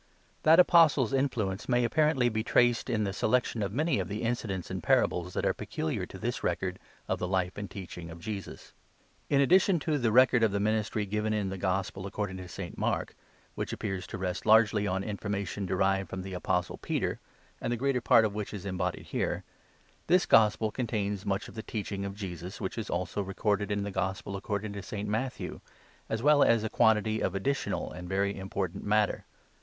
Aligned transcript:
That 0.41 0.59
apostle's 0.59 1.13
influence 1.13 1.69
may 1.69 1.83
apparently 1.83 2.27
be 2.27 2.43
traced 2.43 2.89
in 2.89 3.03
the 3.03 3.13
selection 3.13 3.61
of 3.61 3.71
many 3.71 3.99
of 3.99 4.07
the 4.07 4.23
incidents 4.23 4.71
and 4.71 4.81
parables 4.81 5.33
that 5.35 5.45
are 5.45 5.53
peculiar 5.53 6.07
to 6.07 6.17
this 6.17 6.43
record 6.43 6.79
of 7.07 7.19
the 7.19 7.27
Life 7.27 7.55
and 7.55 7.69
Teaching 7.69 8.09
of 8.09 8.19
Jesus. 8.19 8.73
I 9.29 9.35
In 9.35 9.41
addition 9.41 9.77
to 9.81 9.99
the 9.99 10.11
record 10.11 10.41
of 10.41 10.51
the 10.51 10.59
ministry 10.59 11.05
given 11.05 11.33
in' 11.33 11.49
The 11.49 11.59
Gospel 11.59 12.07
according 12.07 12.37
to 12.37 12.47
St. 12.47 12.79
Mark 12.79 13.13
'Awhich 13.55 13.73
appears 13.73 14.07
to 14.07 14.17
rest 14.17 14.43
largely 14.47 14.87
on 14.87 15.03
information 15.03 15.67
derived 15.67 16.09
from 16.09 16.23
the 16.23 16.33
Apostle 16.33 16.79
Peter, 16.79 17.19
and 17.61 17.71
the 17.71 17.77
greater 17.77 18.01
part 18.01 18.25
of 18.25 18.33
which 18.33 18.55
is 18.55 18.65
embodied 18.65 19.09
hereVthis 19.09 20.27
gospel 20.27 20.71
contains 20.71 21.27
much 21.27 21.47
of 21.47 21.53
the 21.53 21.61
teaching 21.61 22.05
of 22.05 22.15
Jesus 22.15 22.59
which 22.59 22.75
is 22.79 22.89
also 22.89 23.21
recorded 23.21 23.69
in' 23.69 23.83
The 23.83 23.91
Gospel 23.91 24.33
ac 24.33 24.41
cording 24.41 24.73
to 24.73 24.81
St. 24.81 25.07
Matthew,' 25.07 25.61
as 26.09 26.23
well 26.23 26.41
as 26.41 26.63
a 26.63 26.71
quantity 26.71 27.21
of 27.21 27.35
additional 27.35 27.91
and 27.91 28.09
very 28.09 28.35
important 28.35 28.83
matter. 28.83 29.25